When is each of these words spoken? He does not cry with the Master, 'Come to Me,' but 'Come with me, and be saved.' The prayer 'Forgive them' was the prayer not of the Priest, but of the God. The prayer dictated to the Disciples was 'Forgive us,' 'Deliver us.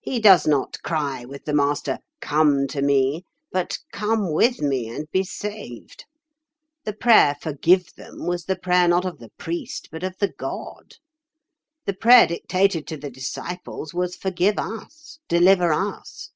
He 0.00 0.18
does 0.18 0.46
not 0.46 0.80
cry 0.82 1.26
with 1.26 1.44
the 1.44 1.52
Master, 1.52 1.98
'Come 2.22 2.66
to 2.68 2.80
Me,' 2.80 3.26
but 3.52 3.76
'Come 3.92 4.32
with 4.32 4.62
me, 4.62 4.88
and 4.88 5.06
be 5.12 5.22
saved.' 5.22 6.06
The 6.84 6.94
prayer 6.94 7.36
'Forgive 7.38 7.88
them' 7.94 8.26
was 8.26 8.46
the 8.46 8.56
prayer 8.56 8.88
not 8.88 9.04
of 9.04 9.18
the 9.18 9.28
Priest, 9.36 9.90
but 9.92 10.02
of 10.02 10.16
the 10.20 10.32
God. 10.32 10.94
The 11.84 11.92
prayer 11.92 12.26
dictated 12.26 12.86
to 12.86 12.96
the 12.96 13.10
Disciples 13.10 13.92
was 13.92 14.16
'Forgive 14.16 14.58
us,' 14.58 15.18
'Deliver 15.28 15.70
us. 15.74 16.30